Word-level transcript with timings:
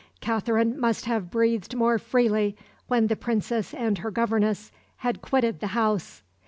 Katherine 0.19 0.79
must 0.79 1.05
have 1.05 1.29
breathed 1.29 1.75
more 1.75 1.99
freely 1.99 2.57
when 2.87 3.05
the 3.05 3.15
Princess 3.15 3.71
and 3.71 3.99
her 3.99 4.09
governess 4.09 4.71
had 4.95 5.21
quitted 5.21 5.59
the 5.59 5.67
house. 5.77 6.23